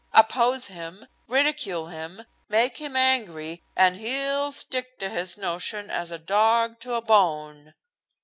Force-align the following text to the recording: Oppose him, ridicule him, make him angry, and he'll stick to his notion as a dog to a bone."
Oppose 0.13 0.65
him, 0.65 1.05
ridicule 1.27 1.89
him, 1.89 2.25
make 2.49 2.77
him 2.77 2.95
angry, 2.95 3.63
and 3.75 3.97
he'll 3.97 4.51
stick 4.51 4.97
to 4.97 5.09
his 5.09 5.37
notion 5.37 5.91
as 5.91 6.09
a 6.09 6.17
dog 6.17 6.79
to 6.79 6.95
a 6.95 7.03
bone." 7.03 7.75